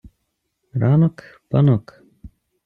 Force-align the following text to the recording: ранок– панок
ранок– 0.79 1.17
панок 1.51 1.85